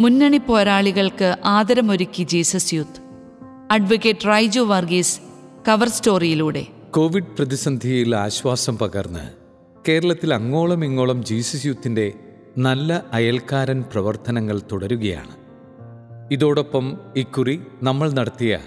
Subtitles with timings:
[0.00, 3.00] മുന്നണി പോരാളികൾക്ക് ആദരമൊരുക്കി Jesus youth.
[3.70, 5.20] Advocate Raiju Varghese
[5.68, 6.66] cover സ്റ്റോറിയിലൂടെ.
[6.90, 9.30] Covid പ്രതിസന്ധിയിൽ ആശ്വാസം പകർന്ന്
[9.88, 12.12] കേരളത്തിൽ അങ്ങോളം ഇങ്ങോളം ജീസസ് യൂത്തിന്റെ
[12.58, 15.36] നല്ല അയൽക്കാരൻ പ്രവർത്തനങ്ങൾ തുടരുകയാണ്.
[16.32, 18.58] ഇതോടൊപ്പം ഇക്കുറി നമ്മൾ നടത്തിയ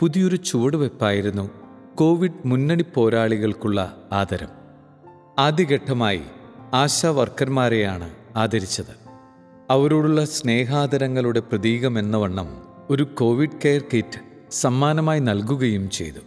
[0.00, 1.50] പുതിയൊരു ചുവടുവെപ്പായിരുന്നു
[1.94, 4.48] കോവിഡ് മുന്നണി പോരാളികൾക്കുള്ള ആദരം.
[5.38, 6.22] ആദ്യഘട്ടമായി
[6.74, 9.05] ആശാ വർക്കർമാരെയാണ് ആദരിച്ചത്.
[9.70, 12.46] അവരോടുള്ള സ്നേഹാദരങ്ങളുടെ പ്രതീകമെന്നവണ്ണം
[12.90, 14.20] ഒരു കോവിഡ് കെയർ കിറ്റ്
[14.50, 16.18] സമ്മാനമായി നൽകുകയും ചെയ്തു.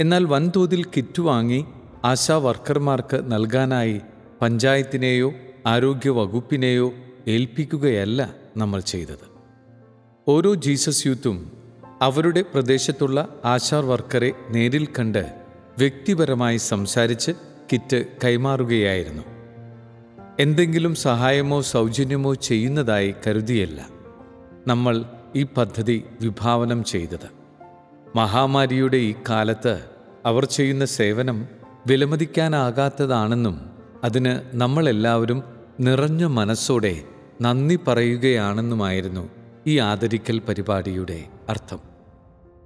[0.00, 1.64] എന്നാൽ വൻതോതിൽ കിറ്റ് വാങ്ങി
[2.04, 4.00] ആശാ വർക്കർമാർക്ക് നൽകാനായി
[4.42, 5.32] പഞ്ചായത്തിനെയോ
[5.66, 6.92] ആരോഗ്യ വകുപ്പിനെയോ
[7.28, 9.34] ഏൽപ്പിക്കുകയല്ല നമ്മൾ ചെയ്തത്.
[10.28, 11.52] ഓരോ ജീസസ് യൂത്തും
[12.02, 15.32] അവരുടെ പ്രദേശത്തുള്ള ആശാ വർക്കറെ നേരിൽ കണ്ട്
[15.78, 17.32] വ്യക്തിപരമായി സംസാരിച്ച്
[17.72, 19.33] കിറ്റ് കൈമാറുകയായിരുന്നു.
[20.40, 23.88] എന്തെങ്കിലും സഹായമോ സൗജന്യമോ ചെയ്യുന്നതായി കരുതിയല്ല
[24.66, 25.04] നമ്മൾ
[25.36, 27.28] ഈ പദ്ധതി വിഭാവനം ചെയ്തത്.
[28.16, 29.84] മഹാമാരിയുടെ ഈ കാലത്ത്
[30.26, 31.46] അവർ ചെയ്യുന്ന സേവനം
[31.86, 33.60] വിലമതിക്കാനാകാത്തതാണെന്നും
[34.04, 35.42] അതിന് നമ്മളെല്ലാവരും
[35.80, 37.02] നിറഞ്ഞ മനസ്സോടെ
[37.42, 39.30] നന്ദി പറയുകയാണെന്നുമായിരുന്നു
[39.66, 41.78] ഈ ആദരിക്കൽ പരിപാടിയുടെ അർത്ഥം.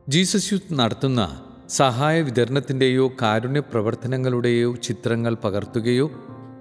[0.08, 6.10] ജീസസ് യൂത്ത് നടത്തുന്ന സഹായ വിതരണത്തിന്റെയോ കാരുണ്യ പ്രവർത്തനങ്ങളുടെയോ ചിത്രങ്ങൾ പകർത്തുകയോ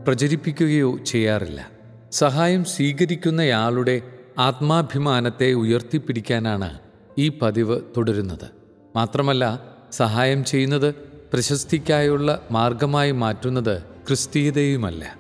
[0.08, 1.70] പ്രചരിപ്പിക്കുകയോ ചെയ്യാറില്ല.
[2.12, 4.02] സഹായം സ്വീകരിക്കുന്നയാളുടെ
[4.38, 6.80] ആത്മാഭിമാനത്തെ ഉയർത്തിപ്പിടിക്കാനാണ്
[7.18, 8.50] ഈ പതിവ് തുടരുന്നത്.
[8.96, 10.96] മാത്രമല്ല സഹായം ചെയ്യുന്നത്
[11.34, 15.16] പ്രശസ്തിക്കായുള്ള മാർഗമായി മാറ്റുന്നത് ക്രിസ്തീയതയുമല്ല.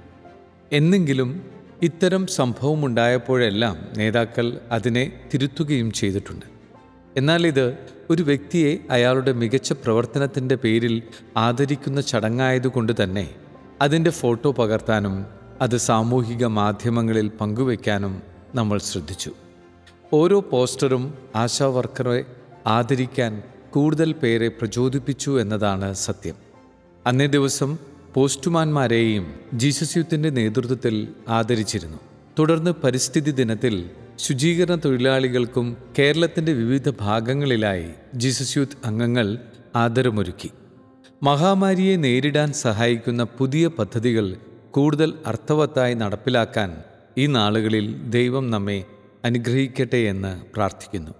[0.71, 1.45] എന്നെങ്കിലും
[1.81, 6.45] ഇത്തരം സംഭവമുണ്ടായപ്പോഴെല്ലാം നേതാക്കൾ അതിനെ തിരുത്തുകയും ചെയ്തിട്ടുണ്ട്.
[7.17, 7.77] എന്നാൽ ഇത്
[8.09, 11.03] ഒരു വ്യക്തിയെ അയാളുടെ മികച്ച പ്രവർത്തനത്തിന്റെ പേരിൽ
[11.37, 13.29] ആദരിക്കുന്ന ചടങ്ങായതുകൊണ്ട് തന്നെ
[13.81, 15.25] അതിന്റെ ഫോട്ടോ പകർത്താനും
[15.61, 18.21] അത് സാമൂഹിക മാധ്യമങ്ങളിൽ പങ്കുവയ്ക്കാനും
[18.55, 19.31] നമ്മൾ ശ്രദ്ധിച്ചു.
[20.13, 22.25] ഓരോ പോസ്റ്ററും ആശാവർക്കറെ
[22.67, 26.35] ആദരിക്കാൻ കൂടുതൽ പേരെ പ്രചോദിപ്പിച്ചു എന്നതാണ് സത്യം.
[27.05, 27.77] അന്നേ ദിവസം
[28.13, 31.97] പോസ്റ്റുമാന്മാരെയും ജീസസ് യൂത്തിന്റെ നേതൃത്വത്തിൽ ആദരിച്ചിരുന്നു.
[32.39, 33.89] തുടർന്ന് പരിസ്ഥിതി ദിനത്തിൽ
[34.19, 39.37] ശുചീകരണ തൊഴിലാളികൾക്കും കേരളത്തിന്റെ വിവിധ ഭാഗങ്ങളിലായി ജീസസ് യൂത്ത് അംഗങ്ങൾ
[39.75, 40.51] ആദരമൊരുക്കി.
[41.23, 44.35] മഹാമാരിയെ നേരിടാൻ സഹായിക്കുന്ന പുതിയ പദ്ധതികൾ
[44.71, 46.83] കൂടുതൽ അർത്ഥവത്തായി നടപ്പിലാക്കാൻ
[47.17, 48.85] ഈ നാളുകളിൽ ദൈവം നമ്മെ
[49.25, 51.13] അനുഗ്രഹിക്കട്ടെ എന്ന് പ്രാർത്ഥിക്കുന്നു.